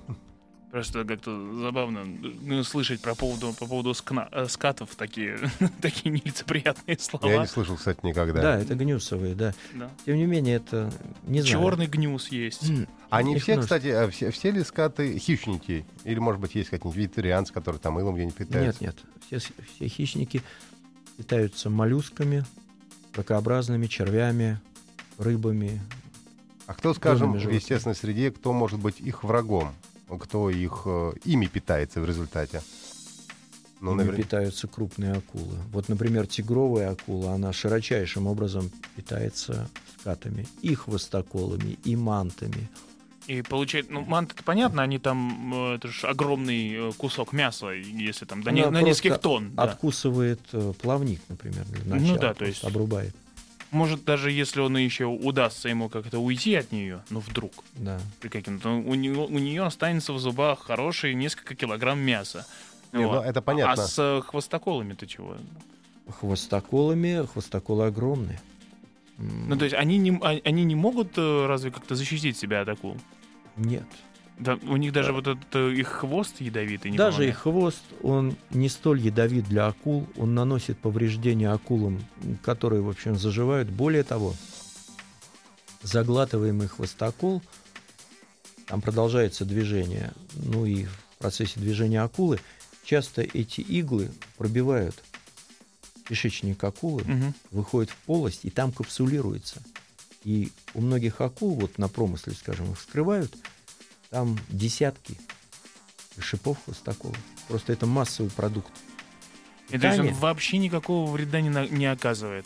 [0.73, 5.37] Просто как-то забавно ну, слышать про поводу, по поводу скна- э, скатов такие,
[5.81, 7.31] такие нелицеприятные слова.
[7.31, 8.41] Я не слышал, кстати, никогда.
[8.41, 9.53] Да, это гнюсовые, да.
[9.75, 9.91] Да.
[10.07, 10.91] Тем не менее, это
[11.27, 11.61] не знаю.
[11.63, 12.67] Черный гнюс есть.
[12.67, 13.75] М, Они их все, множество.
[13.77, 15.85] кстати, а все, все ли скаты хищники?
[16.05, 18.83] Или, может быть, есть какие-нибудь вегетарианцы, которые там илом где-нибудь Нет, питаются?
[18.83, 18.95] нет.
[19.27, 20.41] Все, с- все хищники
[21.17, 22.45] питаются моллюсками,
[23.13, 24.59] ракообразными, червями,
[25.19, 25.79] рыбами.
[26.65, 29.71] А кто, скажем, в естественной среде, кто может быть их врагом?
[30.07, 32.61] Кто их э, ими питается в результате?
[33.81, 34.23] Ну, Ими наверное.
[34.23, 35.57] питаются крупные акулы.
[35.71, 40.47] Вот, например, тигровая акула, она широчайшим образом питается скатами.
[40.61, 42.69] И хвостоколами, и мантами.
[43.27, 47.69] И получается, ну, манты это понятно, они там, э, это же огромный э, кусок мяса,
[47.71, 49.51] если там, не- на нескольких тонн.
[49.55, 49.63] да.
[49.63, 50.41] Откусывает
[50.81, 52.17] плавник, например, для Ну начала.
[52.19, 53.15] да, то есть- Обрубает,
[53.73, 57.99] Может, даже если он еще удастся ему как-то уйти от нее, ну вдруг, да.
[58.19, 62.45] при каким-то, ну, у, него, у нее останется в зубах хорошие несколько килограмм мяса.
[62.91, 63.23] Не, Вот.
[63.23, 63.73] ну, это понятно.
[63.83, 65.37] А с э, хвостоколами-то чего?
[66.19, 68.39] Хвостоколами, хвостоколы огромные.
[69.17, 72.69] Ну, то есть они не, а- они не могут э, разве как-то защитить себя от
[72.69, 72.97] акул?
[73.57, 73.87] Нет.
[74.39, 78.35] Да, у них даже вот этот э, их хвост ядовитый не Даже их хвост, он
[78.49, 82.03] не столь ядовит для акул, он наносит повреждения акулам,
[82.41, 83.69] которые, в общем, заживают.
[83.69, 84.33] Более того,
[85.83, 87.41] заглатываемый хвостокол,
[88.67, 92.39] там продолжается движение, ну и в процессе движения акулы
[92.85, 94.95] часто эти иглы пробивают
[96.07, 97.33] кишечник акулы, Мгм.
[97.51, 99.61] выходит в полость и там капсулируется.
[100.23, 103.33] И у многих акул, вот на промысле, скажем, их вскрывают,
[104.13, 105.17] там десятки
[106.19, 107.17] шипов хвостаковых.
[107.47, 108.71] Просто это массовый продукт.
[109.69, 110.13] И то есть он Питание.
[110.13, 112.45] вообще никакого вреда не, на- не оказывает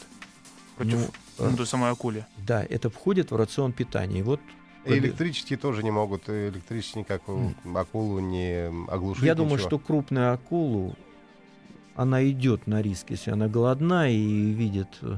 [0.77, 1.08] против Ну,
[1.39, 2.25] ну, э, той самой акули.
[2.38, 4.19] Да, это входит в рацион питания.
[4.19, 4.39] И вот
[4.86, 9.25] И электрические тоже не могут, электрические никакую акулу не оглушить.
[9.25, 9.67] я думаю, ничего.
[9.67, 10.95] что крупную акулу,
[11.95, 14.17] она идет на риск, если она голодна и
[14.53, 14.88] видит...
[15.01, 15.17] э,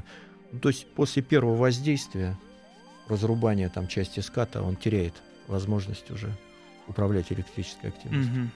[0.50, 2.36] ну, то есть после первого воздействия,
[3.06, 5.14] разрубания там части ската, он теряет
[5.50, 6.32] возможность уже
[6.86, 8.32] управлять электрической активностью.
[8.34, 8.50] Мгм.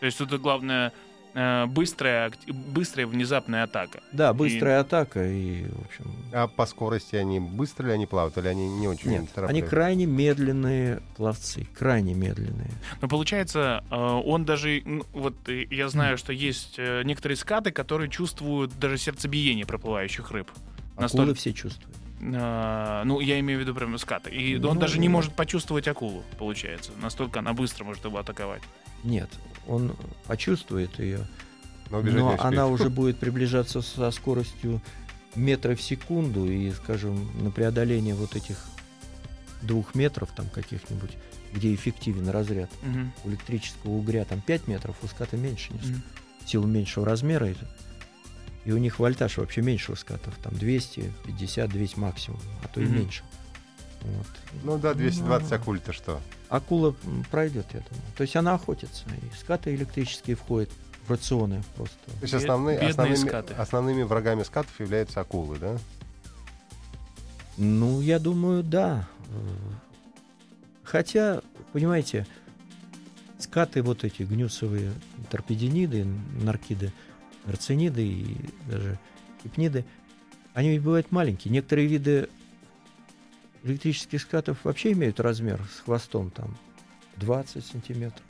[0.00, 0.92] То есть тут главное
[1.34, 4.00] э, быстрая, быстрая внезапная атака.
[4.12, 6.12] Да, быстрая атака и, в общем...
[6.32, 10.06] А по скорости они быстро ли они плавают, или они не очень Нет, они крайне
[10.06, 12.70] медленные пловцы, крайне медленные.
[13.00, 18.78] Но получается, э, он даже, вот э, я знаю, что есть некоторые скаты, которые чувствуют
[18.78, 20.50] даже сердцебиение проплывающих рыб.
[20.96, 21.96] Акулы Настолько- все чувствуют.
[22.22, 24.30] Э, ну, я имею в виду прям скаты.
[24.30, 26.92] И Ну, он даже не может почувствовать акулу, получается.
[27.00, 28.62] Настолько она быстро может его атаковать.
[29.02, 29.28] Нет,
[29.66, 31.26] он почувствует ее,
[31.90, 34.80] Но но она уже будет приближаться со скоростью
[35.34, 38.56] метра в секунду, и, скажем, на преодоление вот этих
[39.62, 41.10] двух метров там каких-нибудь,
[41.52, 43.12] где эффективен разряд Мгм.
[43.24, 46.00] у электрического угря, там 5 метров, у ската меньше, несколько.
[46.44, 47.46] В силу меньшего размера.
[47.46, 47.66] это-
[48.64, 52.84] И у них вольтаж вообще меньше у скатов, там 250, 200 максимум, а то и
[52.84, 52.94] Мгм.
[52.94, 53.22] меньше.
[54.02, 54.26] Вот.
[54.64, 56.20] Ну да, 220 Ну, акуль-то что?
[56.48, 56.94] Акула
[57.30, 58.04] пройдет, я думаю.
[58.16, 59.04] То есть она охотится.
[59.08, 60.70] И скаты электрические входят
[61.06, 61.96] в рационы просто.
[62.06, 63.54] То есть основные, бедные основными, скаты.
[63.54, 65.78] основными врагами скатов являются акулы, да?
[67.56, 69.08] Ну, я думаю, да.
[70.84, 71.40] Хотя,
[71.72, 72.26] понимаете,
[73.38, 74.92] скаты вот эти гнюсовые
[75.30, 76.04] торпединиды,
[76.42, 76.92] наркиды,
[77.46, 78.36] арцениды и
[78.68, 78.98] даже
[79.42, 79.84] гипниды,
[80.54, 81.52] они ведь бывают маленькие.
[81.52, 82.28] Некоторые виды
[83.62, 86.56] электрических скатов вообще имеют размер с хвостом там
[87.16, 88.24] 20 сантиметров.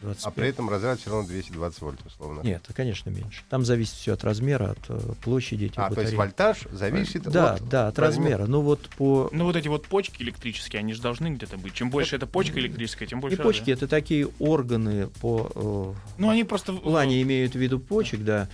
[0.00, 0.26] 25.
[0.26, 2.40] А при этом разряд все равно 220 вольт, условно.
[2.42, 3.42] Нет, конечно, меньше.
[3.50, 6.16] Там зависит все от размера, от э, площади этих А, то есть батарей.
[6.16, 8.30] вольтаж зависит Да, от да, от размера.
[8.38, 8.46] размера.
[8.50, 11.74] Ну вот по Ну, вот эти вот почки электрические, они же должны где-то быть.
[11.74, 13.36] Чем больше эта почка электрическая, тем И больше...
[13.38, 13.78] почки разряд.
[13.78, 16.72] это такие органы по э, Ну, они просто...
[16.72, 18.48] в- плане имеют в виду почек, да,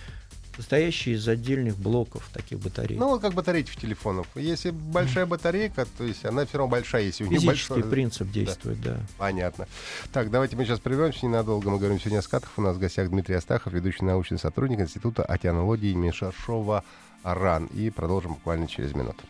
[0.55, 2.97] состоящие из отдельных блоков таких батарей.
[2.97, 4.25] Ну, вот как батарейки в телефонах.
[4.35, 7.89] Если большая батарейка, то есть она все равно большая, если у нее Физический большой...
[7.89, 8.97] принцип действует, да.
[9.17, 9.67] Понятно.
[10.11, 11.69] Так, давайте мы сейчас прервемся ненадолго.
[11.69, 12.51] Мы говорим сегодня о скатах.
[12.57, 16.83] У нас в гостях Дмитрий Астахов, ведущий научный сотрудник Института океанологии имени Шаршова
[17.23, 17.67] РАН.
[17.67, 19.23] И продолжим буквально через минуту.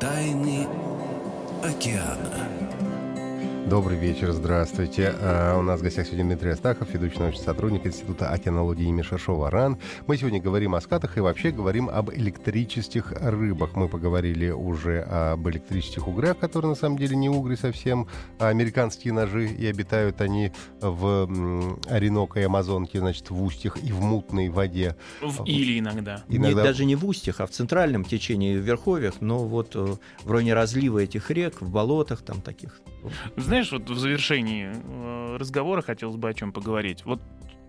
[0.00, 0.68] Тайны
[1.62, 2.63] океана.
[3.68, 5.14] Добрый вечер, здравствуйте.
[5.20, 9.50] А, у нас в гостях сегодня Дмитрий Астахов, ведущий научный сотрудник Института океанологии имени Шашова
[9.50, 9.78] РАН.
[10.06, 13.74] Мы сегодня говорим о скатах и вообще говорим об электрических рыбах.
[13.74, 18.06] Мы поговорили уже об электрических угрях, которые на самом деле не угры совсем,
[18.38, 24.00] а американские ножи, и обитают они в Ореноко и Амазонке, значит, в устьях и в
[24.02, 24.94] мутной воде.
[25.22, 26.22] в Или иногда.
[26.28, 29.86] Не- Иногда- даже не в устьях, а в центральном течении в верховьях, но вот э,
[30.22, 32.80] в районе разлива этих рек, в болотах там таких.
[33.54, 37.04] Знаешь, вот в завершении э, разговора хотелось бы о чем поговорить.
[37.04, 37.22] Вот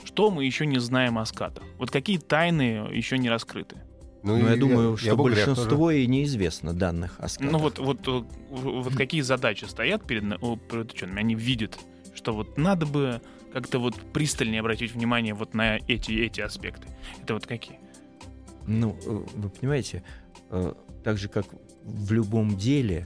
[0.03, 1.63] что мы еще не знаем о скатах?
[1.77, 3.75] Вот какие тайны еще не раскрыты?
[3.75, 7.51] И Ну, я думаю, и что угрях большинство и неизвестно данных о скатах.
[7.51, 10.23] Ну вот, вот, э, вот какие задачи стоят перед,
[10.67, 11.19] перед учеными?
[11.19, 11.77] Они видят,
[12.15, 13.21] что вот надо бы
[13.53, 16.87] как-то вот пристальнее обратить внимание вот на эти, эти аспекты.
[17.21, 17.77] Это вот какие?
[18.65, 20.01] Ну, э, вы понимаете,
[21.03, 21.45] так же, как
[21.83, 23.05] в любом деле,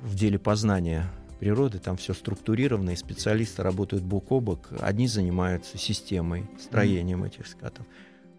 [0.00, 1.08] в деле познания
[1.40, 4.68] природы, там все структурировано, и специалисты работают бок о бок.
[4.78, 7.86] Одни занимаются системой, строением этих скатов,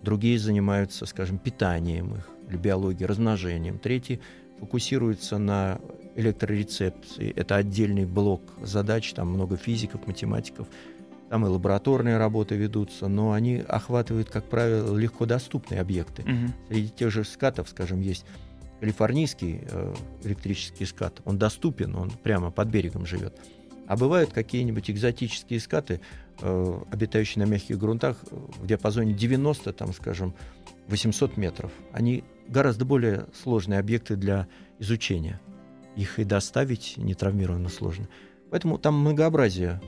[0.02, 4.22] другие занимаются, скажем, питанием их, или биологией, размножением, третьи
[4.60, 5.80] фокусируются на
[6.16, 7.34] электрорецепции.
[7.36, 10.68] Это отдельный блок задач, там много физиков, математиков,
[11.30, 16.22] там и лабораторные работы ведутся, но они охватывают, как правило, легко доступные объекты.
[16.24, 16.54] Мгм.
[16.68, 18.26] Среди тех же скатов, скажем, есть
[18.82, 21.22] калифорнийский э, электрический скат.
[21.24, 23.39] Он доступен, он прямо под берегом живет.
[23.88, 26.01] А бывают какие-нибудь экзотические скаты,
[26.41, 30.34] э, обитающие на мягких грунтах э, в диапазоне 90, там, скажем,
[30.88, 31.72] 800 метров.
[31.93, 34.47] Они гораздо более сложные объекты для
[34.80, 35.39] изучения.
[35.95, 38.08] Их и доставить не травмированно сложно.
[38.49, 39.80] Поэтому там многообразие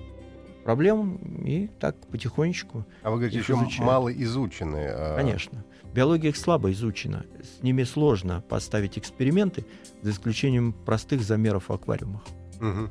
[0.63, 3.79] проблем, и так потихонечку А вы говорите, еще изучают.
[3.79, 4.85] мало изучены.
[4.87, 5.65] а, Конечно.
[5.93, 7.25] Биология их слабо изучена.
[7.41, 9.65] С ними сложно поставить эксперименты,
[10.01, 12.23] за исключением простых замеров в аквариумах.
[12.59, 12.89] мгм.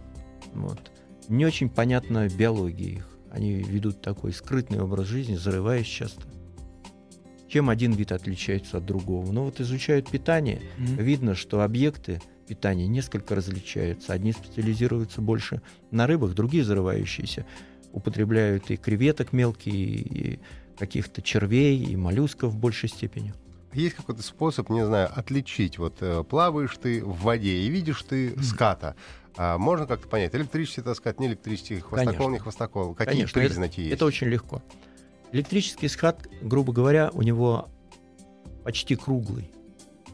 [0.55, 0.91] Вот.
[1.29, 3.09] Не очень понятна биология их.
[3.31, 6.23] Они ведут такой скрытный образ жизни, зарываясь часто.
[7.49, 9.31] чем один вид отличается от другого.
[9.31, 10.97] Но вот изучают питание, Мгм.
[10.97, 14.15] видно, что объекты питания несколько различаются.
[14.15, 17.45] Одни специализируются больше на рыбах, другие зарывающиеся
[17.93, 20.39] употребляют и креветок мелкие, и
[20.79, 23.33] каких-то червей, и моллюсков в большей степени.
[23.73, 25.79] Есть какой-то способ, не знаю, отличить?
[25.79, 28.97] Вот э, плаваешь ты в воде и видишь ты ската.
[29.37, 32.33] А можно как-то понять, электрический это скат, не электрический, хвостокол, Конечно.
[32.33, 32.95] не хвостокол?
[32.95, 33.95] Какие Конечно, это- признаки есть?
[33.95, 34.63] Это очень легко.
[35.33, 37.71] Электрический скат, грубо говоря, у него
[38.65, 39.51] почти круглый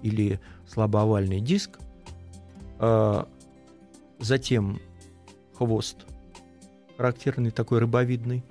[0.02, 1.78] или слабоовальный диск,
[2.78, 3.28] а,
[4.20, 4.80] затем
[5.54, 5.96] хвост,
[6.96, 8.44] характерный такой рыбовидный,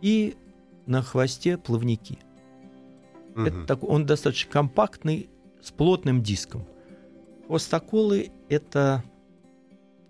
[0.00, 0.34] и
[0.88, 2.18] на хвосте плавники.
[3.34, 3.46] Мгм.
[3.46, 5.28] Это так- он достаточно компактный,
[5.62, 6.64] с плотным диском.
[7.46, 9.02] Хвостоколы— это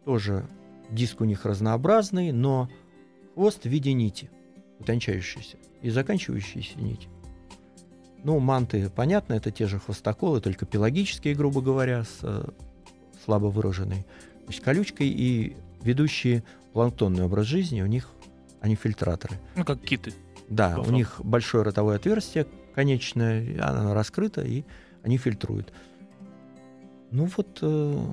[0.04, 0.46] тоже
[0.90, 2.68] диск у них разнообразный, но
[3.34, 4.30] хвост в виде нити,
[4.78, 7.08] утончающийся, и заканчивающиеся нити.
[8.24, 12.44] Ну, манты, понятно, это те же хвостоколы, только пелагические, грубо говоря, с э,
[13.24, 14.04] слабо выраженной
[14.44, 18.10] значит, колючкой, и ведущие планктонный образ жизни, у них
[18.60, 19.36] они фильтраторы.
[19.56, 20.12] Ну, как киты.
[20.48, 24.64] Да, По у них большое ротовое отверстие конечное, оно раскрыто, и
[25.02, 25.72] они фильтруют.
[27.10, 28.04] Ну вот, э,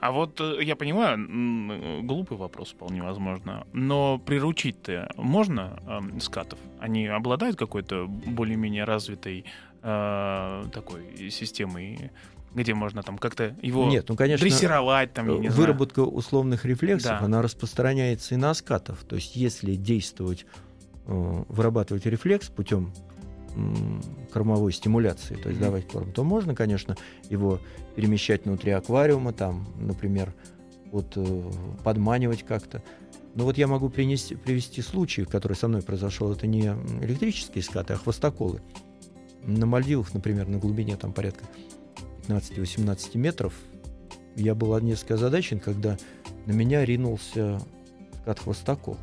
[0.00, 6.58] А вот э, я понимаю, э, глупый вопрос вполне возможно, но приручить-то можно эм, скатов?
[6.80, 9.44] Они обладают какой-то более-менее развитой
[9.82, 12.10] э, такой системой,
[12.54, 15.54] где можно там как-то его нет, ну, конечно, дрессировать, там, я не знаю.
[15.60, 17.24] выработка условных рефлексов, Да.
[17.24, 19.04] она распространяется и на скатов.
[19.04, 20.71] То есть если действовать, э,
[21.06, 22.92] вырабатывать рефлекс путем
[24.32, 25.68] кормовой стимуляции, то есть Мгм.
[25.68, 26.96] давать корм, то можно, конечно,
[27.28, 27.60] его
[27.96, 30.34] перемещать внутри аквариума, там, например,
[30.90, 31.50] вот, э,
[31.84, 32.82] подманивать как-то.
[33.34, 36.32] Но вот я могу принести, привести случай, который со мной произошел.
[36.32, 36.64] Это не
[37.02, 38.62] электрические скаты, а хвостоколы.
[39.44, 41.44] На Мальдивах, например, на глубине там порядка
[42.28, 43.54] 15-18 метров,
[44.36, 45.98] я был несколько озадачен, когда
[46.46, 47.60] на меня ринулся
[48.22, 48.96] скат хвостокол.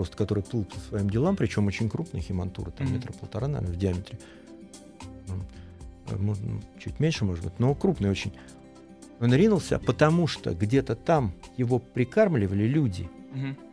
[0.00, 2.96] Просто который плыл по своим делам, причем очень крупный химантура, там Мгм.
[2.96, 4.18] метра полтора, наверное, в диаметре.
[5.28, 5.44] М,
[6.08, 8.32] э, м, чуть меньше, может быть, но крупный очень.
[9.20, 13.10] Он ринулся, потому что где-то там его прикармливали люди,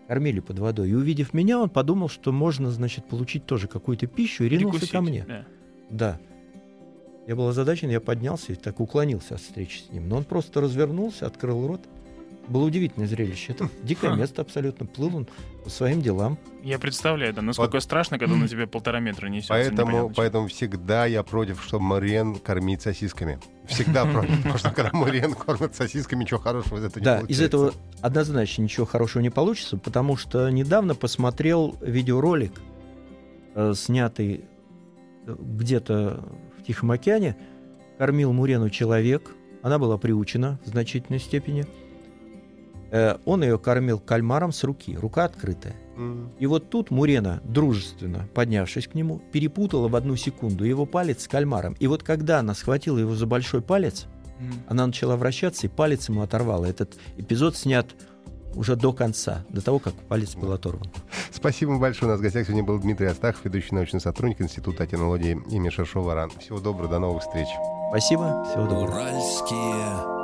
[0.09, 0.89] кормили под водой.
[0.89, 4.91] И увидев меня, он подумал, что можно, значит, получить тоже какую-то пищу, и ринулся Перекусить,
[4.91, 5.23] ко мне.
[5.25, 5.45] да.
[5.89, 6.19] Да.
[7.25, 10.09] Я был озадачен, я поднялся и так уклонился от встречи с ним.
[10.09, 11.87] Но он просто развернулся, открыл рот.
[12.47, 13.53] Было удивительное зрелище.
[13.53, 14.15] Это дикое Ха.
[14.15, 14.85] место абсолютно.
[14.85, 15.27] Плыл он
[15.63, 16.37] по своим делам.
[16.63, 19.53] Я представляю, да, насколько страшно, когда на тебе полтора метра несется.
[19.53, 20.13] Поэтому, что.
[20.15, 23.39] поэтому всегда я против, чтобы Мариен кормить сосисками.
[23.67, 24.37] Всегда против.
[24.37, 27.43] Потому что когда Мариен кормят сосисками, ничего хорошего из этого да, не получается.
[27.43, 32.53] из этого однозначно ничего хорошего не получится, потому что недавно посмотрел видеоролик,
[33.55, 34.45] э, снятый
[35.25, 36.23] э, где-то
[36.57, 37.35] в Тихом океане.
[37.97, 39.35] Кормил Мурену человек.
[39.63, 41.65] Она была приучена в значительной степени.
[42.91, 45.75] Э, Он ее кормил кальмаром с руки, рука открытая.
[46.37, 51.27] И вот тут Мурена, дружественно поднявшись к нему, перепутала в одну секунду его палец с
[51.27, 51.75] кальмаром.
[51.79, 54.05] И вот когда она схватила его за большой палец,
[54.67, 56.65] она начала вращаться и палец ему оторвала.
[56.65, 57.87] Этот эпизод снят
[58.53, 60.87] уже до конца, до того, как палец был оторван.
[61.31, 62.09] Спасибо большое.
[62.09, 66.13] У нас в гостях сегодня был Дмитрий Астахов, ведущий научный сотрудник Института океанологии имени Шершова
[66.13, 66.31] РАН.
[66.39, 67.47] Всего доброго, до новых встреч.
[67.89, 68.91] Спасибо, всего доброго.
[68.91, 70.16] Уральские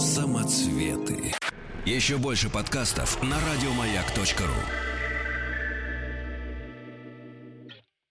[0.00, 1.32] самоцветы.
[1.84, 4.97] Еще больше подкастов на радиомаяк.ру.